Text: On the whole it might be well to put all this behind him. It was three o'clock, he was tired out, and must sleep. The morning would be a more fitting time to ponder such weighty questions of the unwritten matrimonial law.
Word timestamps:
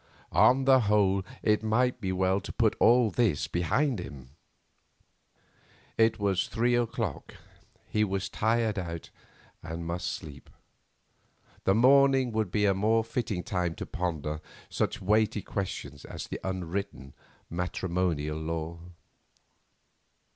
On 0.31 0.65
the 0.65 0.79
whole 0.79 1.23
it 1.43 1.61
might 1.61 2.01
be 2.01 2.11
well 2.11 2.41
to 2.41 2.51
put 2.51 2.75
all 2.79 3.11
this 3.11 3.45
behind 3.45 3.99
him. 3.99 4.31
It 5.95 6.17
was 6.17 6.47
three 6.47 6.73
o'clock, 6.73 7.35
he 7.87 8.03
was 8.03 8.27
tired 8.27 8.79
out, 8.79 9.11
and 9.61 9.85
must 9.85 10.11
sleep. 10.11 10.49
The 11.65 11.75
morning 11.75 12.31
would 12.31 12.49
be 12.49 12.65
a 12.65 12.73
more 12.73 13.03
fitting 13.03 13.43
time 13.43 13.75
to 13.75 13.85
ponder 13.85 14.41
such 14.71 15.03
weighty 15.03 15.43
questions 15.43 16.03
of 16.05 16.27
the 16.29 16.39
unwritten 16.43 17.13
matrimonial 17.47 18.39
law. 18.39 18.79